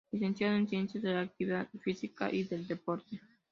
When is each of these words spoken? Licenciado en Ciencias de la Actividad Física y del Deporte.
Licenciado 0.11 0.55
en 0.57 0.67
Ciencias 0.67 1.03
de 1.03 1.13
la 1.13 1.19
Actividad 1.21 1.69
Física 1.83 2.31
y 2.31 2.43
del 2.45 2.65
Deporte. 2.65 3.21